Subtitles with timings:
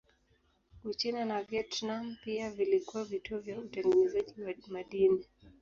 [0.83, 5.25] Uchina na Vietnam pia vilikuwa vituo vya utengenezaji wa madini.